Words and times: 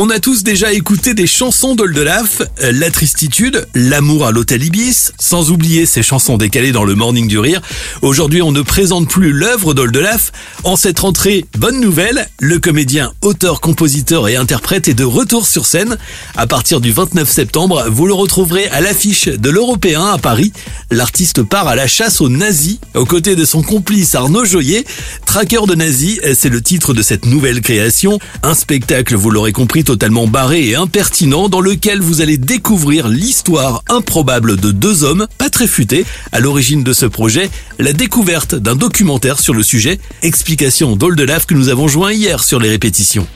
On 0.00 0.10
a 0.10 0.20
tous 0.20 0.44
déjà 0.44 0.72
écouté 0.72 1.12
des 1.12 1.26
chansons 1.26 1.74
d'Oldelaf, 1.74 2.42
euh, 2.62 2.70
La 2.70 2.88
Tristitude, 2.88 3.66
L'amour 3.74 4.26
à 4.26 4.30
l'hôtel 4.30 4.62
Ibis, 4.62 5.10
sans 5.18 5.50
oublier 5.50 5.86
ces 5.86 6.04
chansons 6.04 6.36
décalées 6.36 6.70
dans 6.70 6.84
le 6.84 6.94
Morning 6.94 7.26
du 7.26 7.36
Rire. 7.36 7.60
Aujourd'hui, 8.00 8.40
on 8.40 8.52
ne 8.52 8.62
présente 8.62 9.08
plus 9.08 9.32
l'œuvre 9.32 9.74
d'Oldelaf. 9.74 10.30
En 10.62 10.76
cette 10.76 11.00
rentrée, 11.00 11.46
bonne 11.58 11.80
nouvelle, 11.80 12.28
le 12.38 12.60
comédien, 12.60 13.12
auteur, 13.22 13.60
compositeur 13.60 14.28
et 14.28 14.36
interprète 14.36 14.86
est 14.86 14.94
de 14.94 15.02
retour 15.02 15.48
sur 15.48 15.66
scène. 15.66 15.98
À 16.36 16.46
partir 16.46 16.80
du 16.80 16.92
29 16.92 17.28
septembre, 17.28 17.86
vous 17.90 18.06
le 18.06 18.14
retrouverez 18.14 18.68
à 18.68 18.80
l'affiche 18.80 19.26
de 19.26 19.50
l'Européen 19.50 20.06
à 20.06 20.18
Paris. 20.18 20.52
L'artiste 20.92 21.42
part 21.42 21.66
à 21.66 21.74
la 21.74 21.88
chasse 21.88 22.20
aux 22.20 22.28
nazis, 22.28 22.78
aux 22.94 23.04
côtés 23.04 23.34
de 23.34 23.44
son 23.44 23.64
complice 23.64 24.14
Arnaud 24.14 24.44
Joyer. 24.44 24.86
Traqueur 25.26 25.66
de 25.66 25.74
nazis, 25.74 26.20
c'est 26.36 26.50
le 26.50 26.62
titre 26.62 26.94
de 26.94 27.02
cette 27.02 27.26
nouvelle 27.26 27.62
création. 27.62 28.20
Un 28.44 28.54
spectacle, 28.54 29.16
vous 29.16 29.30
l'aurez 29.30 29.50
compris, 29.50 29.82
totalement 29.88 30.26
barré 30.26 30.68
et 30.68 30.76
impertinent 30.76 31.48
dans 31.48 31.62
lequel 31.62 32.00
vous 32.00 32.20
allez 32.20 32.36
découvrir 32.36 33.08
l'histoire 33.08 33.80
improbable 33.88 34.60
de 34.60 34.70
deux 34.70 35.02
hommes 35.02 35.26
pas 35.38 35.48
très 35.48 35.66
futés. 35.66 36.04
À 36.30 36.40
l'origine 36.40 36.84
de 36.84 36.92
ce 36.92 37.06
projet, 37.06 37.48
la 37.78 37.94
découverte 37.94 38.54
d'un 38.54 38.76
documentaire 38.76 39.38
sur 39.38 39.54
le 39.54 39.62
sujet, 39.62 39.96
explication 40.22 40.94
d'Oldelaf 40.94 41.46
que 41.46 41.54
nous 41.54 41.70
avons 41.70 41.88
joint 41.88 42.12
hier 42.12 42.40
sur 42.40 42.60
les 42.60 42.68
répétitions. 42.68 43.26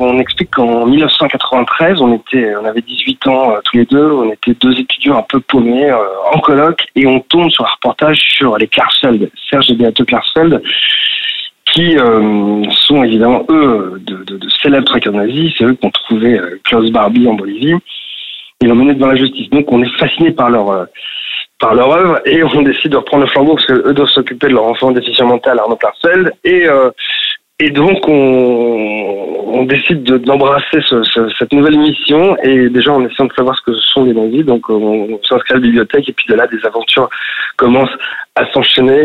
On 0.00 0.18
explique 0.18 0.50
qu'en 0.50 0.86
1993, 0.86 2.00
on 2.00 2.16
était, 2.16 2.52
on 2.60 2.64
avait 2.64 2.82
18 2.82 3.28
ans 3.28 3.52
euh, 3.52 3.60
tous 3.64 3.76
les 3.76 3.84
deux, 3.84 4.10
on 4.10 4.32
était 4.32 4.54
deux 4.60 4.76
étudiants 4.80 5.18
un 5.18 5.24
peu 5.28 5.38
paumés 5.38 5.88
euh, 5.88 5.98
en 6.34 6.40
colloque 6.40 6.84
et 6.96 7.06
on 7.06 7.20
tombe 7.20 7.48
sur 7.50 7.64
un 7.64 7.68
reportage 7.76 8.18
sur 8.18 8.58
les 8.58 8.66
Klarsfeld, 8.66 9.30
Serge 9.48 9.70
et 9.70 9.74
Beate 9.74 10.04
Klarsfeld, 10.04 10.60
qui 11.72 11.96
euh, 11.96 12.62
sont 12.70 13.02
évidemment 13.02 13.44
eux 13.48 14.00
de, 14.06 14.24
de, 14.24 14.36
de 14.36 14.48
célèbres 14.62 14.86
traqueurs 14.86 15.12
nazis. 15.12 15.52
C'est 15.56 15.64
eux 15.64 15.74
qui 15.74 15.86
ont 15.86 15.90
trouvé 15.90 16.38
euh, 16.38 16.60
Klaus 16.64 16.90
Barbie 16.90 17.26
en 17.28 17.34
Bolivie 17.34 17.74
et 18.62 18.66
l'ont 18.66 18.74
mené 18.74 18.94
devant 18.94 19.08
la 19.08 19.16
justice. 19.16 19.48
Donc 19.50 19.70
on 19.72 19.82
est 19.82 19.98
fasciné 19.98 20.30
par 20.32 20.50
leur 20.50 20.70
euh, 20.70 20.84
par 21.58 21.74
leur 21.74 21.90
œuvre 21.90 22.20
et 22.26 22.42
on 22.42 22.62
décide 22.62 22.92
de 22.92 22.96
reprendre 22.96 23.24
le 23.24 23.30
flambeau 23.30 23.54
parce 23.54 23.66
qu'eux 23.66 23.94
doivent 23.94 24.08
s'occuper 24.08 24.48
de 24.48 24.54
leur 24.54 24.64
enfant 24.64 24.90
déficient 24.90 25.26
mental 25.26 25.58
Arnaud 25.58 25.76
Klarsfeld 25.76 26.32
et 26.44 26.66
et 27.64 27.70
donc, 27.70 28.08
on, 28.08 29.36
on 29.46 29.62
décide 29.64 30.02
d'embrasser 30.02 30.80
ce, 30.88 31.04
ce, 31.04 31.28
cette 31.38 31.52
nouvelle 31.52 31.78
mission 31.78 32.36
et 32.42 32.68
déjà 32.68 32.92
en 32.92 33.04
essayant 33.04 33.26
de 33.26 33.32
savoir 33.34 33.56
ce 33.56 33.62
que 33.62 33.74
sont 33.78 34.04
les 34.04 34.14
nazis. 34.14 34.44
Donc, 34.44 34.68
on, 34.68 35.20
s'inscrit 35.28 35.52
à 35.52 35.54
la 35.54 35.60
bibliothèque 35.60 36.08
et 36.08 36.12
puis 36.12 36.26
de 36.28 36.34
là, 36.34 36.48
des 36.48 36.58
aventures 36.66 37.08
commencent 37.56 37.96
à 38.34 38.50
s'enchaîner. 38.50 39.04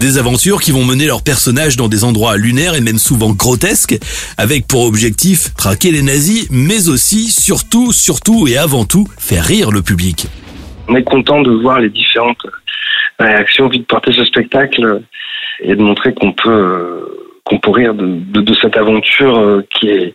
Des 0.00 0.18
aventures 0.18 0.60
qui 0.60 0.72
vont 0.72 0.84
mener 0.84 1.06
leurs 1.06 1.22
personnages 1.22 1.76
dans 1.76 1.88
des 1.88 2.04
endroits 2.04 2.36
lunaires 2.36 2.74
et 2.74 2.80
même 2.80 2.98
souvent 2.98 3.32
grotesques, 3.32 3.96
avec 4.36 4.66
pour 4.66 4.84
objectif 4.84 5.54
traquer 5.56 5.92
les 5.92 6.02
nazis, 6.02 6.48
mais 6.50 6.88
aussi, 6.88 7.30
surtout, 7.30 7.92
surtout 7.92 8.46
et 8.48 8.56
avant 8.56 8.84
tout, 8.84 9.06
faire 9.18 9.44
rire 9.44 9.70
le 9.70 9.82
public. 9.82 10.26
On 10.88 10.96
est 10.96 11.04
content 11.04 11.42
de 11.42 11.52
voir 11.52 11.80
les 11.80 11.90
différentes 11.90 12.46
réactions, 13.18 13.68
puis 13.68 13.78
de 13.78 13.84
porter 13.84 14.12
ce 14.12 14.24
spectacle 14.24 15.02
et 15.60 15.74
de 15.74 15.82
montrer 15.82 16.12
qu'on 16.12 16.32
peut 16.32 17.08
qu'on 17.44 17.58
peut 17.58 17.70
rire 17.70 17.94
de, 17.94 18.54
cette 18.60 18.76
aventure 18.76 19.38
euh, 19.38 19.66
qui 19.70 19.88
est 19.88 20.14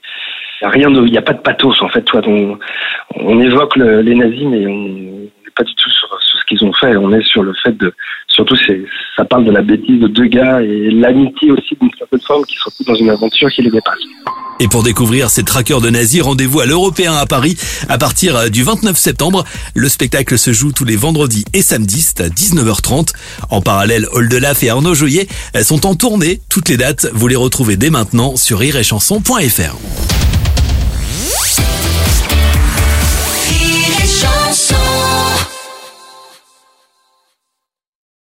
rien 0.63 0.89
il 0.89 1.11
n'y 1.11 1.17
a 1.17 1.21
pas 1.21 1.33
de 1.33 1.41
pathos 1.41 1.79
en 1.81 1.89
fait 1.89 2.01
toi 2.01 2.21
on, 2.25 3.39
évoque 3.39 3.75
le, 3.75 4.01
les 4.01 4.15
nazis 4.15 4.45
mais 4.45 4.65
on 4.65 4.87
n'est 4.87 5.53
pas 5.55 5.63
du 5.63 5.73
tout 5.75 5.89
sur, 5.91 6.07
sur 6.21 6.39
ce 6.39 6.45
qu'ils 6.45 6.63
ont 6.65 6.73
fait 6.73 6.97
on 6.97 7.13
est 7.13 7.23
sur 7.23 7.43
le 7.43 7.53
fait 7.63 7.77
de 7.77 7.93
surtout 8.39 8.55
ça 9.15 9.25
parle 9.25 9.45
de 9.45 9.51
la 9.51 9.61
bêtise 9.61 9.99
de 9.99 10.07
deux 10.07 10.27
gars 10.27 10.61
et 10.61 10.89
l'amitié 10.91 11.51
aussi 11.51 11.75
d'une 11.79 11.91
certaine 11.97 12.21
forme 12.21 12.45
qui 12.45 12.55
se 12.55 12.63
retrouve 12.63 12.87
dans 12.87 12.95
une 12.95 13.09
aventure 13.09 13.49
qui 13.49 13.61
les 13.61 13.69
dépasse 13.69 13.99
et 14.61 14.67
pour 14.67 14.83
découvrir 14.83 15.29
ces 15.29 15.43
traqueurs 15.43 15.79
de 15.79 15.89
nazis, 15.89 16.21
rendez-vous 16.21 16.59
à 16.59 16.65
l'Européen 16.65 17.13
à 17.13 17.25
Paris 17.25 17.55
à 17.87 17.97
partir 17.97 18.51
du 18.51 18.61
29 18.61 18.97
septembre. 18.97 19.45
Le 19.73 19.87
spectacle 19.87 20.37
se 20.37 20.51
joue 20.51 20.73
tous 20.73 20.83
les 20.83 20.97
vendredis 20.97 21.45
et 21.53 21.61
samedis 21.61 22.13
à 22.19 22.27
19h30. 22.27 23.13
En 23.51 23.61
parallèle, 23.61 24.05
Oldelaf 24.11 24.61
et 24.63 24.69
Arnaud 24.69 24.93
Joyer 24.93 25.29
sont 25.63 25.85
en 25.85 25.95
tournée. 25.95 26.41
Toutes 26.49 26.67
les 26.67 26.75
dates, 26.75 27.07
vous 27.13 27.29
les 27.29 27.37
retrouvez 27.37 27.77
dès 27.77 27.89
maintenant 27.89 28.35
sur 28.35 28.61
iréchanson.fr. 28.61 29.77